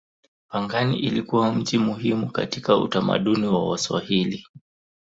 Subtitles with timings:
[0.47, 4.47] Pangani ilikuwa mji muhimu katika utamaduni wa Waswahili.